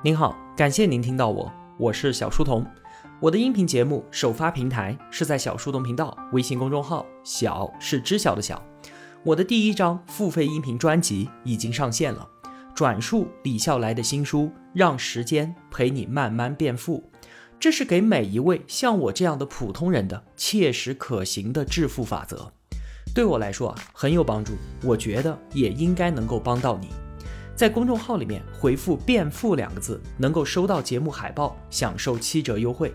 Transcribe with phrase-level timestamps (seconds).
[0.00, 2.64] 您好，感谢您听到我，我是小书童。
[3.18, 8.62] 我的音频节目首发平台是在小书童频道微信公众号，小是知晓的小。
[9.24, 12.24] 我的第一张付费音频专辑已经上线了，
[12.76, 14.42] 转述李笑来的新书
[14.72, 16.98] 《让时间陪你慢慢变富》，
[17.58, 22.52] 这是给每一位像我这样的普通人的切实可行的致富法则。
[23.12, 24.52] 对我来说啊很有帮助，
[24.84, 26.88] 我觉得也应该能够帮到你。
[27.58, 32.94] 在公众号里面回复“变富”两个字，能够收到节目海报，享受七折优惠，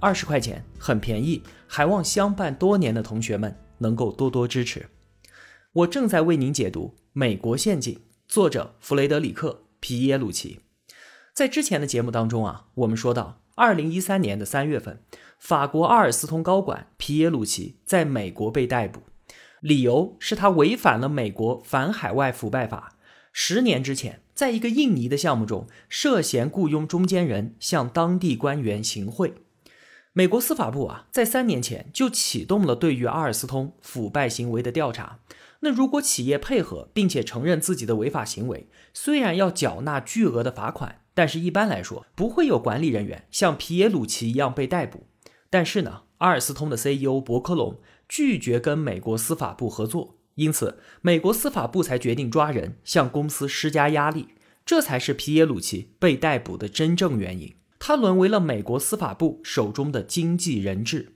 [0.00, 4.88] 二十块钱很便宜，还望相伴多年的同学们能够多多支持。
[5.72, 7.94] 我正在为您解读《美国陷阱》，
[8.26, 10.58] 作者弗雷德里克·皮耶鲁奇。
[11.32, 15.04] 在之前的节目当中啊，我们说到，二零一三年的三月份，
[15.38, 19.02] 法国阿尔斯通高管皮耶鲁奇在美国被逮捕，
[19.60, 22.96] 理由是他违反了美国反海外腐败法。
[23.32, 29.34] 十年之前，在一个印尼的项目中，涉嫌雇佣中间人向当地官员行贿。
[30.12, 35.20] 美国司法部啊，在三年前就启动了对于阿尔斯通腐败行为的调查。
[35.60, 45.06] 那如果企业配合并且承认自己的违法行为，虽然要缴纳巨额的罚款，但是一般来说不会有管理人员像皮耶鲁奇一样被逮捕。
[45.48, 47.78] 但是呢，阿尔斯通的 CEO 伯克隆
[48.08, 50.16] 拒绝跟美国司法部合作。
[50.40, 54.28] 因此，美国司法部才决定抓人，向公司施加压力。
[54.64, 57.54] 这才是皮耶鲁奇被逮捕的真正原因。
[57.78, 61.12] 他沦为了美国司法部手中的经济人质。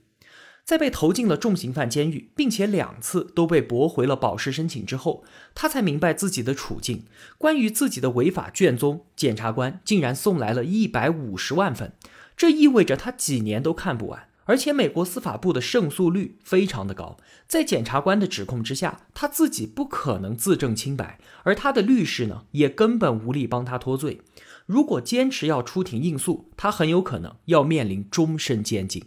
[0.63, 5.23] 在被投进了重刑犯监狱，并且两次都被驳回了保释申请之后，
[5.55, 7.05] 他才明白自己的处境。
[7.39, 11.93] 关于自己的违法卷宗，检察官竟然送来了一百五十万份，
[12.37, 14.27] 这意味着他几年都看不完。
[14.45, 24.21] 而且美国司法部的胜诉率非常的高，在检察官的指控之下，他自己不可能自证清白，而他的律师呢，也根本无力帮他脱罪。
[24.65, 29.03] 如果坚持要出庭应诉，他很有可能要面临终身监禁。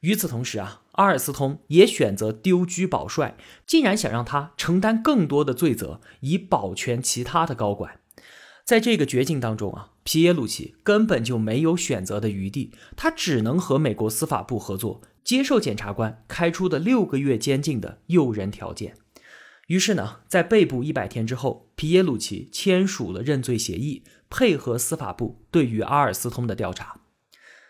[0.00, 8.00] 与此同时啊，阿尔斯通也选择丢车保帅，竟然想让他承担更多的罪责，以保全其他的高管。
[8.64, 18.94] 在这个绝境当中啊，皮耶鲁奇根本就没有选择的余地，他只能和美国司法部合作，接受检察官开出的六个月监禁的诱人条件。
[19.66, 27.02] 于是呢，在被捕一百天之后，皮耶鲁奇签署了认罪协议，配合司法部对于阿尔斯通的调查。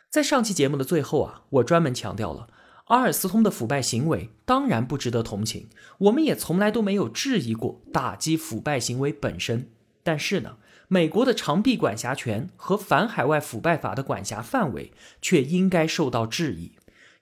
[0.08, 2.48] 在上期节目的最后啊，我专门强调了
[2.86, 9.68] 阿尔斯通的腐败行为当然不值得同情，我们也从来都没有质疑过打击腐败行为本身，
[10.04, 10.56] 但是呢。
[10.92, 14.90] 美国的长臂管辖权和反海外腐败法的管辖范围
[15.22, 16.72] 却应该受到质疑。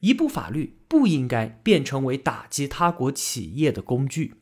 [0.00, 4.36] 一部法律不应该变成为打击他国企业的工具。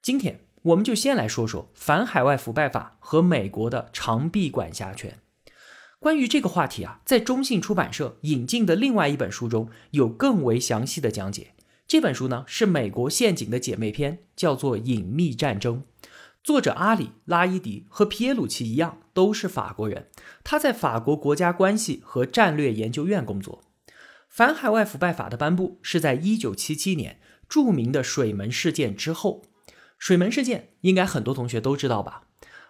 [0.00, 5.18] 今天，我们就先来说说反海外腐败法和美国的长臂管辖权。
[5.98, 11.48] 关于这个话题啊，在中信出版社引进的另外一本书中有更为详细的讲解。
[11.86, 15.76] 这本书呢是美国陷阱的姐妹篇，叫做《隐秘战争》。
[16.46, 20.06] 作者阿里拉伊迪和皮耶鲁奇一样，都是法国人。
[20.44, 23.64] 他在法国国家关系和战略研究院工作。
[24.28, 27.18] 反海外腐败法的颁布是在一九七七年
[27.48, 29.42] 著名的水门事件之后。
[29.98, 32.22] 水门事件应该很多同学都知道吧？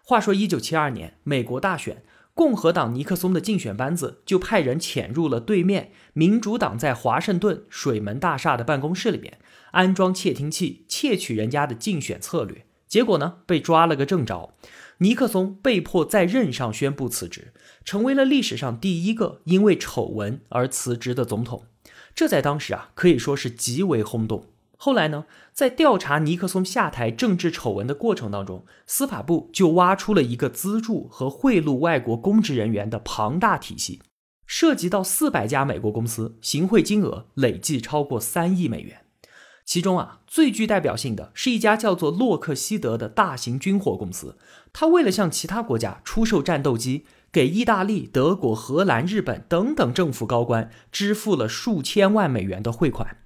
[0.02, 9.38] 话说一九七二年美国大选，共和党尼克松的竞选班子就派人潜入了对面民主党在华盛顿水门大厦的办公室里面，
[9.72, 12.64] 安装窃听器，窃取人家的竞选策略。
[12.96, 14.54] 结果呢，被抓了个正着，
[15.00, 17.52] 尼克松被迫在任上宣布辞职，
[17.84, 21.66] 成为了历史上第一个因为丑闻而辞职的总统。
[22.14, 24.46] 这在当时啊，可以说是极为轰动。
[24.78, 34.00] 后来呢，在调查尼克松下台政治丑闻的过程当中，司法部就挖出了一个资助和贿赂外国公职人员的庞大体系，
[34.46, 39.02] 涉及到四百家美国公司，行贿金额累计超过三亿美元。
[39.66, 44.38] 其中啊，最具代表性的是一家叫做洛克希德的大型军火公司。
[44.72, 53.16] 他为了向其他国家出售战斗机，给意大利、德国、荷兰、日本等等政府高官支付了数千万美元的汇款。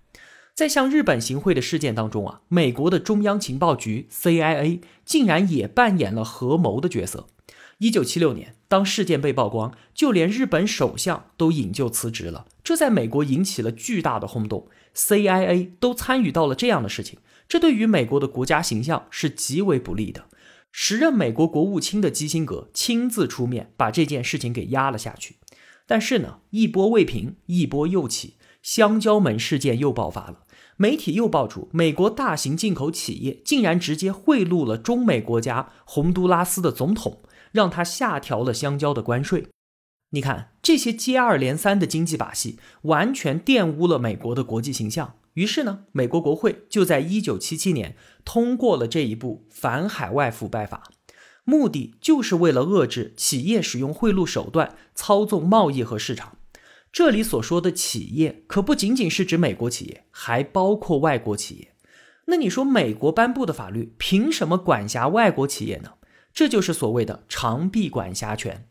[0.54, 7.26] 在向日本行贿的事件当中啊，美国的中央情报局 CIA 竟然也扮演了合谋的角色。
[7.80, 14.68] 一九七六年，当事件被曝光，就连日本首相都引咎辞职了，这在美国引起了巨大的轰动。
[14.94, 20.26] CIA 都参与到了这样的事情，这对于美国的国家形象是极为不利的。
[20.70, 25.36] 时任美国国务卿的基辛格亲自出面把这件事情给压了下去。
[25.86, 30.40] 但是呢，一波未平，一波又起，香蕉门事件又爆发了。
[30.76, 39.48] 媒体又爆出，美国大型进口企业竟然直接贿赂了中美国家洪都拉斯的总统，让他下调了香蕉的关税。
[40.10, 45.14] 你看这些接二连三的经济把戏，完全玷污了美国的国际形象。
[45.34, 50.90] 于是呢，美国国会就在一九七七年通过了这一部反海外腐败法，
[51.44, 56.38] 目的就是为了遏制企业使用贿赂手段操纵贸易和市场。
[56.92, 61.72] 这里所说的企业，可不仅仅是指美国企业，还包括外国企业。
[62.26, 65.92] 那你说美国颁布的法律凭什么管辖外国企业呢？
[66.32, 68.66] 这就是所谓的长臂管辖权。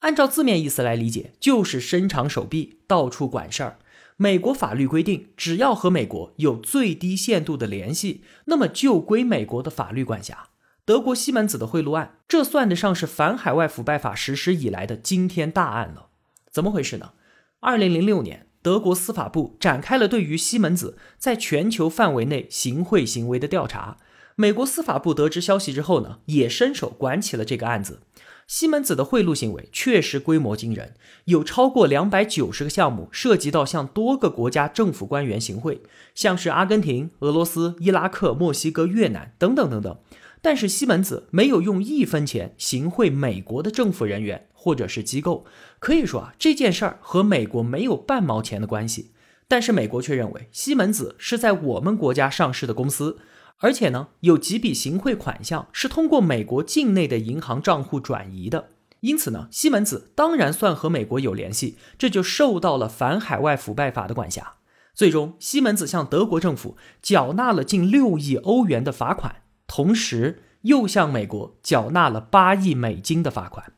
[0.00, 3.78] 按照字面意思来理解，就是伸长手臂到处管事儿。
[4.16, 10.48] 美国法律规定，只要和美国有最低限度的联系，那么就归美国的法律管辖。
[10.84, 16.08] 德国西门子的贿赂案，这算得上是反海外腐败法实施以来的惊天大案了。
[16.50, 17.12] 怎么回事呢？
[17.60, 23.98] 二零零六年，德国司法部展开了对于西门子在全球范围内行贿行为的调查。
[24.40, 27.98] 美国司法部得知消息之后呢，也伸手管起了这个案子。
[28.46, 30.94] 西门子的贿赂行为确实规模惊人，
[31.24, 35.82] 有超过两百九十个项目涉及到向多个国家政府官员行贿，
[36.14, 39.98] 像是阿根廷、俄罗斯、伊拉克、墨西哥、越南等等等等。
[40.40, 45.44] 但是西门子没有用一分钱行贿美国的政府人员或者是机构，
[45.80, 49.10] 可以说啊这件事儿和美国没有半毛钱的关系。
[49.48, 53.18] 但是美国却认为西门子是在我们国家上市的公司。
[53.60, 58.68] 而且呢，有几笔行贿款项是通过美国境内的银行账户转移的，
[59.00, 64.54] 因此呢，西门子当然算和美国有联系，这就受到了反海外腐败法的管辖。
[64.94, 73.72] 最终，西门子向德国政府缴纳了近六亿欧元的罚款，同时又向美国缴纳了八亿美金的罚款。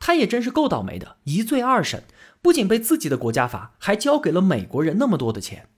[0.00, 2.04] 他也真是够倒霉的，一罪二审，
[2.40, 5.68] 不仅被自己的国家罚，还交给了美国人那么多的钱。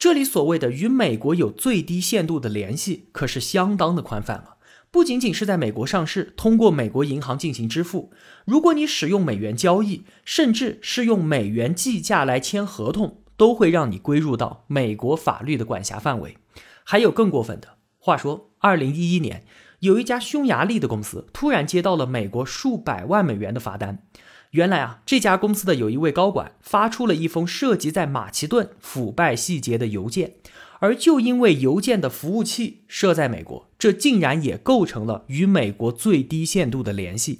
[0.00, 4.56] 这里所谓的与美国有最低限度的联系，可是相当的宽泛了。
[4.90, 8.10] 不仅仅是在美国上市，通过美国银行进行支付，
[8.46, 16.38] 如果你使用美元交易，甚至是用美元计价来签合同，都会让你归入到美国法律的管辖范围。
[16.82, 19.44] 还有更过分的，话说，二零一一年，
[19.80, 24.06] 有一家匈牙利的公司突然接到了美国数百万美元的罚单。
[24.50, 30.34] 原来啊，这家公司的有一位高管发出了一封涉及在马其顿腐败细节的邮件，
[30.80, 37.38] 而就因为邮件的服务器设在美国，这竟然也构成了与美国最低限度的联系。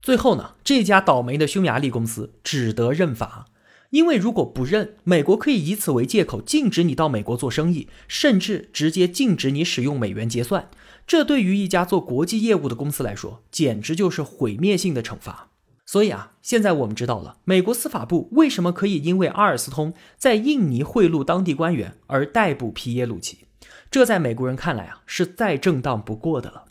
[0.00, 3.44] 最后呢，这家倒霉的匈牙利公司只得认罚，
[3.90, 10.70] 因为如果不认，美国可以以此为借口禁止你到美国做生意，甚至直接禁止你使用美元结算。
[11.06, 15.50] 这对于一家做国际业务的公司来说，简直就是毁灭性的惩罚。
[15.88, 23.46] 所以啊，现在我们知道了，美国司法部为什么可以因为阿尔斯通在印尼贿赂当地官员而逮捕皮耶鲁奇，
[23.90, 26.66] 这在美国人看来啊是再正当不过的了。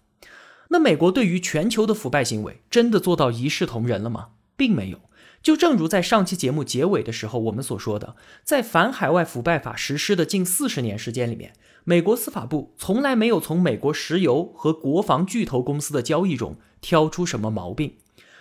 [0.68, 4.28] 那美国对于全球的腐败行为真的做到一视同仁了吗？
[4.56, 5.00] 并没有。
[5.42, 11.54] 就正如在上期节目结尾的时候我们所说的，在反海外腐败法实施的近四十年时间里面，
[11.86, 17.94] 美国司法部从来没有从美国石油和国防巨头公司的交易中挑出什么毛病。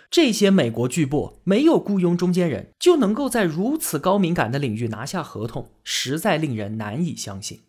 [0.09, 7.61] 这些美国巨擘没有雇佣中间人，就能够在如此高敏感的领域拿下合同，实在令人难以相信。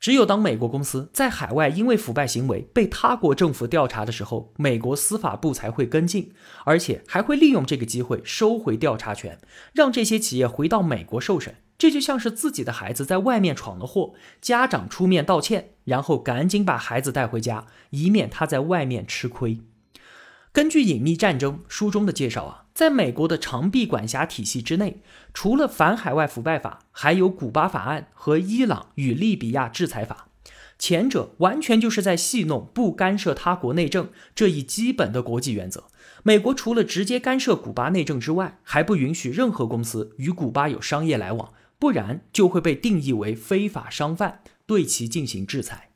[0.00, 6.32] 只有当美国公司在海外因为腐败行为被他国政府调查的时候，美国司法部才会跟进，
[6.64, 9.38] 而且还会利用这个机会收回调查权，
[9.72, 11.56] 让这些企业回到美国受审。
[11.76, 19.60] 这就像是自己的孩子在外面闯了祸，家长出面道歉，然后赶紧把孩子带回家，以免他在外面吃亏。
[20.58, 25.00] 根据《隐秘战争》书中的介绍啊，在美国的长臂管辖体系之内，
[25.32, 30.26] 除了反海外腐败法，还有古巴法案和伊朗与利比亚制裁法。
[30.76, 35.84] 前者完全就是在戏弄不干涉他国内政这一基本的国际原则。
[36.24, 45.90] 美国除了直接干涉古巴内政之外，还不允许任何公司与古巴有商业来往，不然就会被定义为非法商贩，对其进行制裁。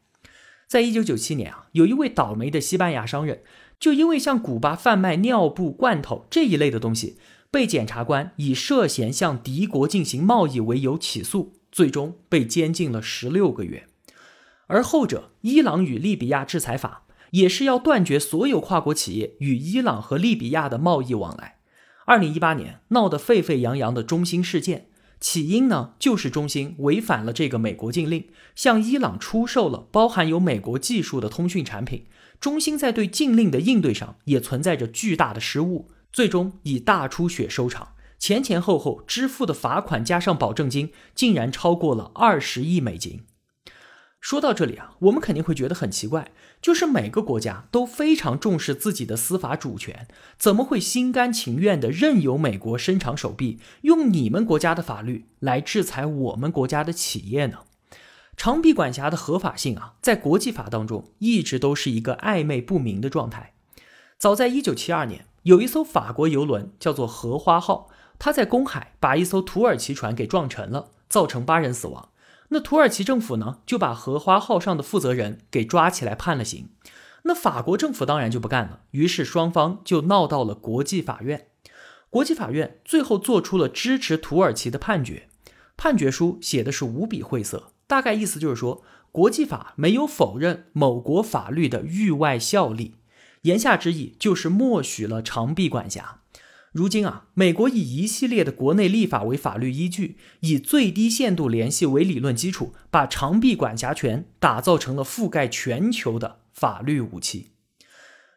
[0.68, 3.42] 在一九九七年啊，有一位倒霉的西班牙商人。
[3.82, 7.16] 就因为向古巴贩卖尿布、罐头这一类的东西，
[7.50, 13.88] 被检察官以涉嫌向敌国进行贸易为由起诉，最终被监禁了十六个月。
[14.68, 21.56] 而后者，伊朗与利比亚制裁法也是要断绝所有跨国企业与伊朗和利比亚的贸易往来。
[22.04, 24.86] 二零一八年闹得沸沸扬扬的中兴事件，
[25.22, 28.26] 起因呢就是中兴违反了这个美国禁令，
[28.56, 32.06] 向伊朗出售了包含有美国技术的通讯产品。
[32.40, 37.94] 中兴在对禁令的应对上也存在着巨大的失误，最终以大出血收场。
[38.18, 43.22] 前前后后支付的罚款加上保证金，竟然超过了二十亿美金。
[44.22, 46.30] 说到这里啊，我们肯定会觉得很奇怪，
[46.62, 50.06] 就是每个国家都非常重视自己的司法主权，
[50.38, 57.58] 怎么会心甘情愿的任由美国伸长手臂，用你们国家的法律来制裁我们国家的企业呢？
[58.36, 63.54] 长臂管辖的合法性啊，在国际法当中一直都是一个暧昧不明的状态。
[64.16, 72.10] 早在一九七二年，有一艘法国游轮叫做“荷花号”，它在公海把一艘土耳其船给撞沉了，造成八人死亡。
[72.54, 76.68] 那土耳其政府呢，就把荷花号上的负责人给抓起来判了刑。
[77.22, 81.46] 那法国政府当然就不干了，于是双方就闹到了国际法院。
[82.10, 85.28] 国际法院最后做出了支持土耳其的判决，
[85.78, 92.96] 判决书写的是无比晦涩，大概意思就是说，国际法没有否认某国法律的域外效力，
[93.42, 96.21] 言下之意就是默许了长臂管辖。
[96.72, 107.48] 如今啊，美国以一系列的国内立法为法律依据，以最低限度联系为理论基础，把长臂管辖权打造成了覆盖全球的法律武器。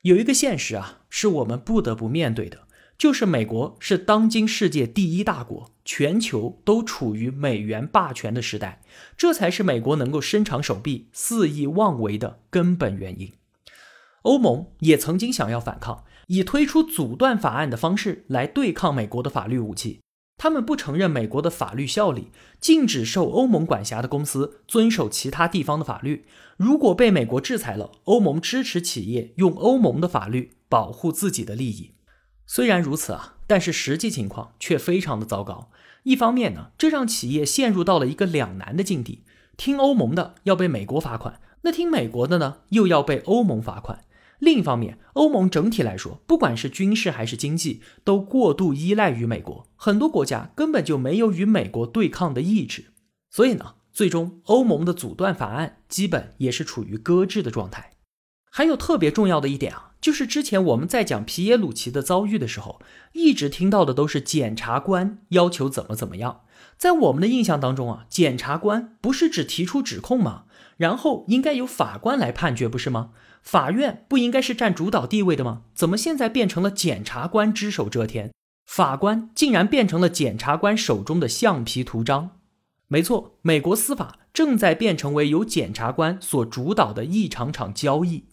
[0.01, 8.81] 有一个现实啊，是我们不得不面对的，就是美国是当今世界第一大国，全球都处于美元霸权的时代，
[9.15, 13.31] 这才是美国能够伸长手臂、肆意妄为的根本原因。
[14.23, 16.03] 欧盟也曾经想要反抗。
[16.27, 20.01] 以推出阻断法案的方式来对抗美国的法律武器，
[20.37, 26.25] 他们不承认美国的法律效力，禁止受欧盟管辖的公司遵守其他地方的法律。
[26.57, 31.91] 如果被美国制裁了，欧盟支持企业用欧盟的法律保护自己的利益。
[32.45, 35.71] 虽然如此啊，但是实际情况却非常的糟糕。
[36.03, 39.23] 一方面呢，这让企业陷入到了一个两难的境地：
[39.57, 44.04] 听欧盟的要被美国罚款，那听美国的呢又要被欧盟罚款。
[44.39, 52.93] 另一方面，欧盟整体来说，不管是军事还是经济，都过度依赖于美国，很多国家根本就没有与美国对抗的意志。
[53.29, 57.91] 所以呢，最终欧盟的阻断法案基本也是处于搁置的状态。
[58.51, 62.81] 还有特别重要的一点啊，就是之前我们在讲皮耶鲁奇的遭遇的时候，
[63.13, 66.41] 一直听到的都是检察官要求怎么怎么样。
[66.77, 70.43] 在我们的印象当中啊，检察官不是只提出指控吗？
[70.77, 73.11] 然后应该由法官来判决，不是吗？
[73.45, 75.61] 法院不应该是占主导地位的吗？
[75.75, 78.31] 怎么现在变成了检察官只手遮天？
[78.65, 82.31] 法官竟然变成了检察官手中的橡皮图章？
[82.87, 88.25] 没错，美国司法正在变成为由检察官所主导的一场场交易。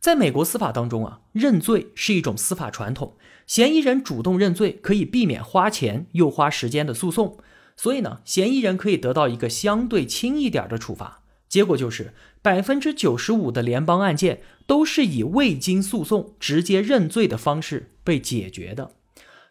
[0.00, 7.36] 在美国司法当中啊，认罪是一种司法传统，嫌疑人主动认罪可以避免花钱又花时间的诉讼，
[7.76, 11.22] 所以呢，嫌疑人可以得到一个相对轻一点的处罚。
[11.48, 12.12] 结果就是，
[12.42, 18.92] 百分之九十五的联邦案件都是以未经诉讼直接认罪的方式被解决的。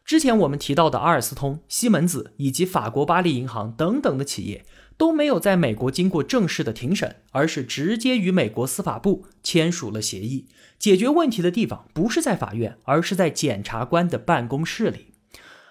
[0.04, 4.64] 之前我们提到的阿尔斯通、西门子以及法国巴黎银行等等的企业
[4.98, 10.46] 都没有在美国经过正式的庭审，而是直接与美国司法部签署了协议。
[10.78, 15.08] 解决问题的地方不是在法院，而是在检察官的办公室里。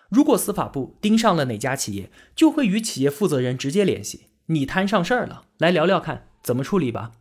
[0.09, 4.23] 如果司法部盯上了哪家企业，就会与企业负责人直接联系。
[4.47, 7.13] 你摊上事儿了，来聊聊看怎么处理吧。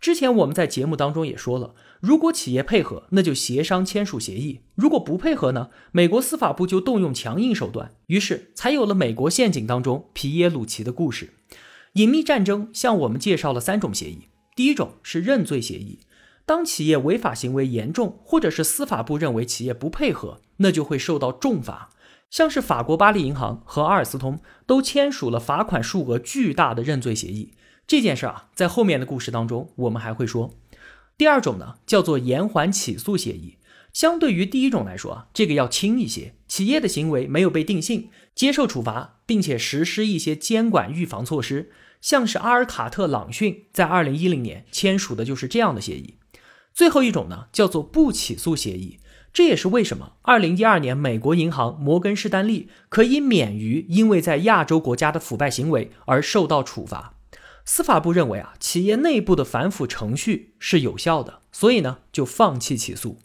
[0.00, 7.94] 之前我们在节目当中也说了，如果企业配合，那就协商签署协议；如果不配合呢，美国司法部就动用强硬手段。
[8.06, 11.34] 于是才有了美国陷阱当中皮耶鲁奇的故事。
[11.92, 16.00] 隐秘战争向我们介绍了三种协议，第一种是认罪协议，
[16.44, 21.90] 当企业违法行为严重，或者是司法部认为企业不配合，那就会受到重罚。
[22.32, 27.52] 像是法国巴黎银行和阿尔斯通都签署了罚款数额巨大的认罪协议，
[27.86, 30.54] 这件事啊，在后面的故事当中我们还会说。
[31.18, 33.58] 第二种呢，叫做延缓起诉协议，
[33.92, 36.34] 相对于第一种来说啊，这个要轻一些。
[36.48, 41.70] 企业的行为没有被定性，接受处罚，并且实施一些监管预防措施。
[42.00, 46.14] 像是阿尔卡特朗讯在二零一零年签署的就是这样的协议。
[46.72, 48.98] 最后一种呢，叫做不起诉协议。
[49.32, 57.14] 这也是为什么，二零一二年美国银行摩根士丹利可以免于因为在亚洲国家的腐败行为而受到处罚。
[57.64, 63.18] 司法部认为啊，企业内部的反腐程序是有效的，所以呢就放弃起诉。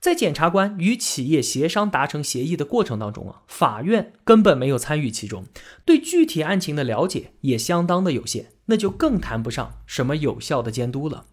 [0.00, 5.44] 在检察官与企业协商达成协议的过程当中啊，法院根本没有参与其中，
[5.84, 11.26] 对具体案情的了解也相当的有限，那就更谈不上什么有效的监督了。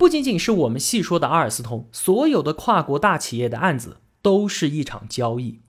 [0.00, 5.60] 不仅仅是我们细说的阿尔斯通，所有的跨国大企业的案子都是一场交易。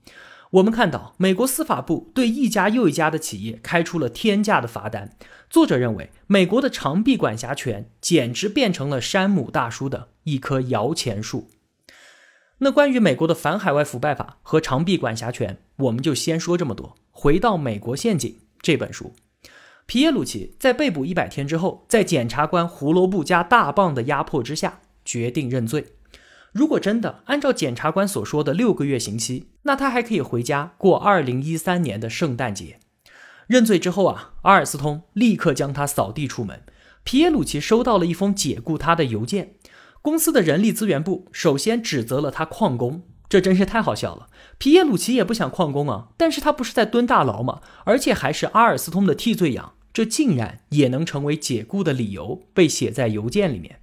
[0.52, 5.14] 我们看到美国司法部对一家又一家的企业开出了天价的罚单。
[5.50, 11.50] 作者认为，美国的长臂管辖权简直变成了山姆大叔的一棵摇钱树。
[12.60, 16.96] 那关于美国的反海外腐败法和长臂管辖权，我们就先说这么多。
[17.10, 18.30] 回到《美国陷阱》
[18.62, 19.12] 这本书。
[19.86, 25.94] 皮耶鲁齐在被捕一百天之后，在检察官胡萝卜加大棒的压迫之下，决定认罪。
[26.52, 32.78] 如果真的按照检察官所说的六个月刑期，那他还可以回家过二零一三年的圣诞节。
[33.46, 36.62] 认罪之后啊，阿尔斯通立刻将他扫地出门。
[37.04, 39.56] 皮耶鲁齐收到了一封解雇他的邮件，
[40.00, 44.28] 公司的人力资源部首先指责了他旷工，这真是太好笑了。
[44.58, 47.62] 皮耶鲁齐也不想旷工啊，但是他不是在蹲大牢吗？
[47.86, 53.80] 而且还是阿尔斯通的替罪羊，这竟然也能成为解雇的理由，被写在邮件里面。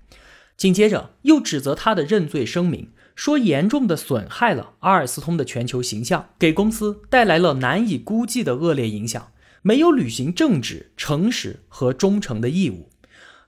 [0.56, 9.32] 紧接着又指责他的认罪声明，说严重的损害了阿尔斯通的全球形象，给公司带来了难以估计的恶劣影响，
[9.64, 12.92] 没有履行正直、诚实和忠诚的义务。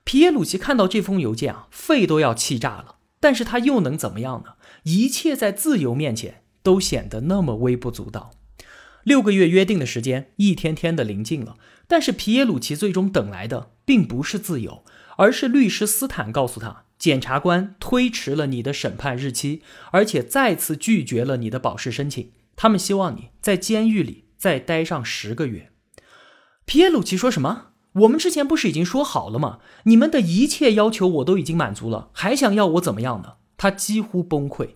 [0.02, 2.96] 皮耶鲁奇看到这封邮件啊，肺都要气炸了。
[3.20, 4.54] 但是他又能怎么样呢？
[4.84, 8.30] 一切在自由面前都显得那么微不足道。
[9.04, 11.56] 六个月约定的时间一天天的临近了，
[11.88, 14.84] 但是皮耶鲁奇最终等来的并不是自由，
[15.16, 22.30] 而是律师斯坦告诉他，检察官推迟了你的审判日期，而且再次拒绝了你的保释申请。
[22.54, 25.72] 他们希望你在监狱里再待上十个月。
[26.64, 27.70] 皮耶鲁奇说什么？
[27.94, 29.58] 我们之前不是已经说好了吗？
[29.84, 33.34] 你们的一切要求我都已经满足了，还想要我怎么样呢？
[33.62, 34.70] 他几乎崩溃。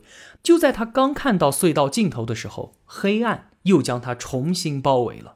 [0.45, 5.35] 就在他刚看到隧道尽头的时候，黑暗又将他重新包围了。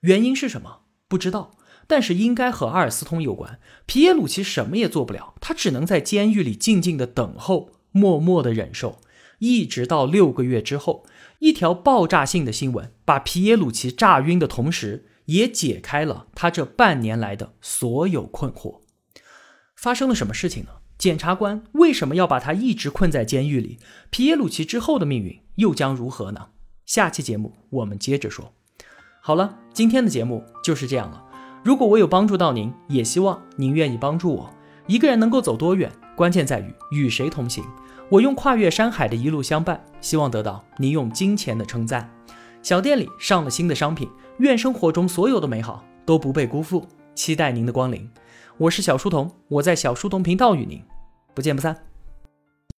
[0.00, 0.80] 原因是什么？
[1.06, 1.52] 不知道，
[1.86, 3.60] 但是应该和阿尔斯通有关。
[3.86, 8.98] 皮耶鲁奇什么也做不了，他只能在监狱里静静的等候，默默的忍受，
[9.38, 11.06] 一直到六个月之后，
[11.38, 15.06] 一条爆炸性的新闻把皮耶鲁奇炸晕的同时。
[15.26, 18.80] 也解开了他这半年来的所有困惑。
[19.76, 20.70] 发生了什么事情呢？
[21.02, 23.80] 检察官为什么要把他一直困在监狱里？
[24.10, 26.50] 皮耶鲁奇之后的命运又将如何呢？
[26.86, 28.52] 下期节目我们接着说。
[29.20, 31.24] 好了，今天的节目就是这样了。
[31.64, 34.48] 如果我有帮助到您，也希望您愿意帮助我。
[34.86, 37.64] 一个人能够走多远，关键在于与谁同行。
[38.08, 42.08] 我用跨越山海的一路相伴，希望得到您用金钱的称赞。
[42.62, 44.08] 小店里上了新的商品。
[44.38, 46.86] 愿生活中所有的美好都不被辜负，
[47.16, 48.08] 期待您的光临。
[48.56, 50.80] 我是小书童，我在小书童频道与您
[51.34, 51.91] 不见不散。